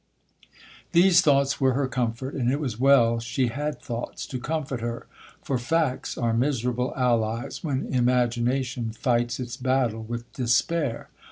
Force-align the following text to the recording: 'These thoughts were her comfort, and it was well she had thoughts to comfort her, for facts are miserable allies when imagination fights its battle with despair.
'These 0.93 1.21
thoughts 1.21 1.61
were 1.61 1.73
her 1.73 1.87
comfort, 1.87 2.33
and 2.33 2.51
it 2.51 2.59
was 2.59 2.79
well 2.79 3.19
she 3.19 3.49
had 3.49 3.79
thoughts 3.79 4.25
to 4.25 4.39
comfort 4.39 4.81
her, 4.81 5.05
for 5.43 5.59
facts 5.59 6.17
are 6.17 6.33
miserable 6.33 6.91
allies 6.97 7.63
when 7.63 7.85
imagination 7.93 8.91
fights 8.91 9.39
its 9.39 9.55
battle 9.57 10.01
with 10.01 10.33
despair. 10.33 11.07